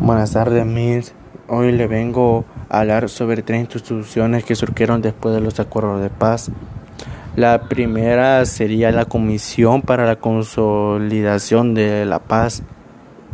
[0.00, 1.12] Buenas tardes, Miss.
[1.48, 6.08] Hoy le vengo a hablar sobre tres instituciones que surgieron después de los acuerdos de
[6.08, 6.50] paz.
[7.36, 12.62] La primera sería la Comisión para la Consolidación de la Paz.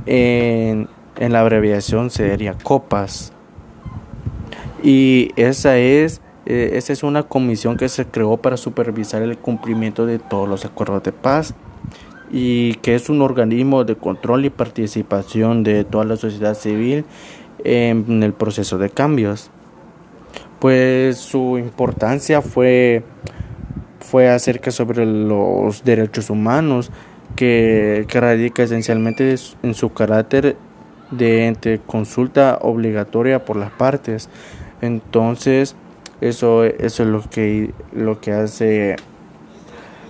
[0.06, 3.32] En, en la abreviación sería COPAS.
[4.82, 10.04] Y esa es, eh, esa es una comisión que se creó para supervisar el cumplimiento
[10.06, 11.54] de todos los acuerdos de paz
[12.36, 17.04] y que es un organismo de control y participación de toda la sociedad civil
[17.62, 19.52] en el proceso de cambios.
[20.58, 23.04] Pues su importancia fue,
[24.00, 26.90] fue acerca sobre los derechos humanos
[27.36, 30.56] que, que radica esencialmente en su carácter
[31.12, 34.28] de consulta obligatoria por las partes.
[34.80, 35.76] Entonces,
[36.20, 38.96] eso, eso es lo que, lo que hace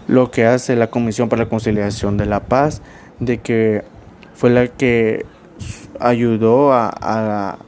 [0.06, 2.82] lo que hace la Comisión para la Conciliación de la Paz,
[3.20, 3.84] de que
[4.34, 5.24] fue la que
[6.00, 7.58] ayudó a,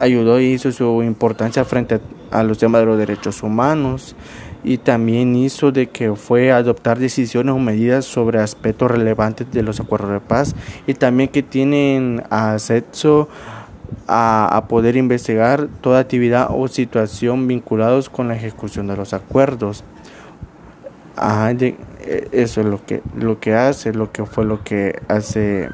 [0.00, 4.16] ayudó y hizo su importancia frente a, los temas de los derechos humanos
[4.64, 9.78] y también hizo de que fue adoptar decisiones o medidas sobre aspectos relevantes de los
[9.78, 10.54] acuerdos de paz
[10.86, 13.28] y también que tienen acceso
[14.08, 19.84] a, a, poder investigar toda actividad o situación vinculados con la ejecución de los acuerdos.
[21.16, 25.68] E, eso es lo que, lo que hace, lo que fue lo que hace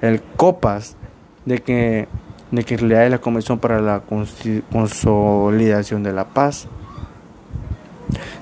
[0.00, 0.96] el COPAS,
[1.44, 2.08] de que,
[2.50, 6.68] de que realidad es la Comisión para la Consolidación de la Paz,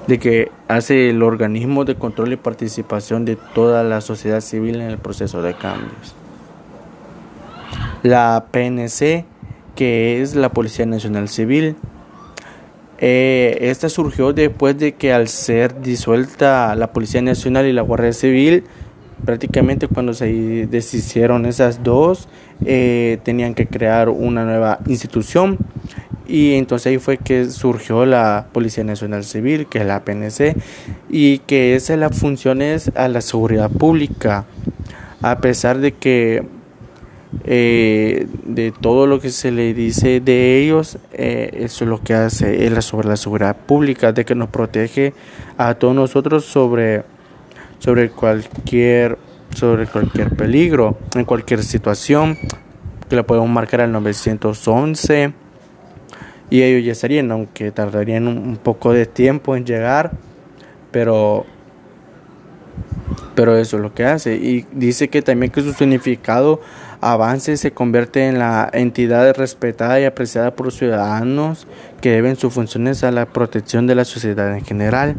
[0.06, 4.90] de que hace el organismo de control y participación de toda la sociedad civil en
[4.90, 6.14] el proceso de cambios.
[8.02, 9.24] La PNC,
[9.74, 11.76] que es la Policía Nacional Civil,
[12.98, 18.12] eh, esta surgió después de que al ser disuelta la Policía Nacional y la Guardia
[18.12, 18.64] Civil,
[19.24, 22.28] prácticamente cuando se deshicieron esas dos,
[22.64, 25.58] eh, tenían que crear una nueva institución.
[26.28, 30.56] Y entonces ahí fue que surgió la Policía Nacional Civil, que es la PNC,
[31.08, 34.44] y que esa la función es a la seguridad pública,
[35.22, 36.42] a pesar de que
[37.44, 42.14] eh, de todo lo que se le dice de ellos, eh, eso es lo que
[42.14, 45.14] hace él sobre la seguridad pública, de que nos protege
[45.56, 47.04] a todos nosotros sobre,
[47.78, 49.18] sobre cualquier
[49.54, 52.36] sobre cualquier peligro, en cualquier situación,
[53.08, 55.32] que la podemos marcar al 911
[56.50, 60.12] y ellos ya estarían, aunque tardarían un poco de tiempo en llegar,
[60.90, 61.46] pero
[63.34, 66.60] pero eso es lo que hace y dice que también que su significado
[67.00, 71.66] avance se convierte en la entidad respetada y apreciada por los ciudadanos
[72.00, 75.16] que deben sus funciones a la protección de la sociedad en general.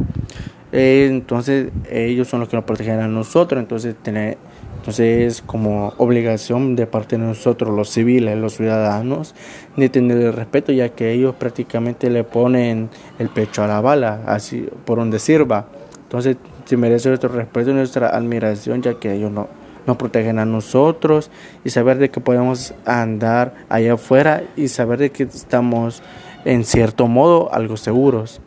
[0.71, 4.37] Eh, entonces ellos son los que nos protegen a nosotros, entonces tener,
[4.77, 9.33] entonces como obligación de parte de nosotros los civiles, los ciudadanos,
[9.77, 14.21] de tener el respeto ya que ellos prácticamente le ponen el pecho a la bala,
[14.25, 15.67] así por donde sirva.
[16.03, 19.47] Entonces si merece nuestro respeto y nuestra admiración ya que ellos no
[19.87, 21.31] nos protegen a nosotros
[21.63, 26.03] y saber de que podemos andar allá afuera y saber de que estamos
[26.45, 28.41] en cierto modo algo seguros.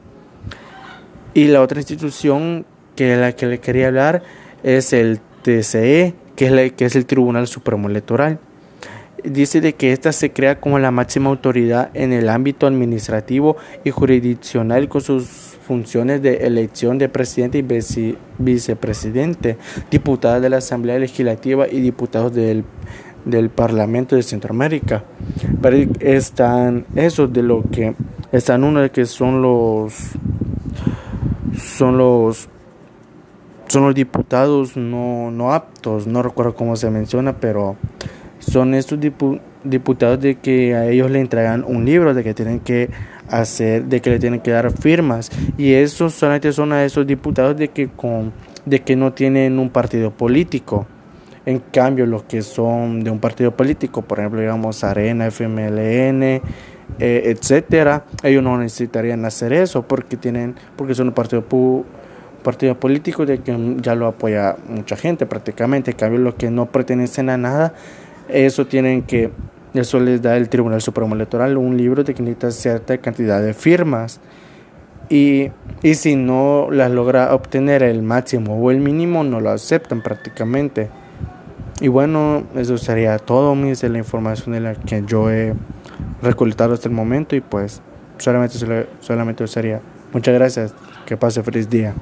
[1.34, 4.22] Y la otra institución que la que le quería hablar
[4.62, 8.38] es el TCE, que es, que es el Tribunal Supremo Electoral.
[9.24, 13.90] Dice de que ésta se crea como la máxima autoridad en el ámbito administrativo y
[13.90, 15.26] jurisdiccional con sus
[15.66, 19.56] funciones de elección de presidente y vicepresidente,
[19.90, 22.64] diputados de la Asamblea Legislativa y diputados del,
[23.24, 25.04] del Parlamento de Centroamérica.
[25.62, 27.94] Pero están esos de lo que
[28.32, 29.94] están uno de que son los
[31.56, 32.48] son los
[33.68, 37.76] son los diputados no, no aptos, no recuerdo cómo se menciona, pero
[38.40, 38.98] son estos
[39.62, 42.90] diputados de que a ellos le entregan un libro, de que tienen que
[43.28, 45.30] hacer, de que le tienen que dar firmas.
[45.56, 48.32] Y esos solamente son a esos diputados de que, con,
[48.64, 50.86] de que no tienen un partido político.
[51.46, 56.42] En cambio, los que son de un partido político, por ejemplo, digamos Arena, FMLN, eh,
[56.98, 61.44] etcétera, ellos no necesitarían hacer eso porque tienen, porque son un partido
[62.42, 65.92] partido político de que ya lo apoya mucha gente prácticamente.
[65.92, 67.74] En cambio, los que no pertenecen a nada,
[68.32, 69.30] eso tienen que
[69.74, 73.54] eso les da el Tribunal Supremo Electoral un libro de que necesita cierta cantidad de
[73.54, 74.20] firmas.
[75.08, 75.50] Y,
[75.82, 80.88] y si no las logra obtener el máximo o el mínimo, no lo aceptan prácticamente.
[81.80, 85.54] Y bueno, eso sería todo, mis de la información de la que yo he
[86.22, 87.36] recolectado hasta el momento.
[87.36, 87.80] Y pues
[88.18, 88.56] solamente,
[89.00, 89.80] solamente sería.
[90.12, 90.74] Muchas gracias.
[91.06, 91.94] Que pase feliz día.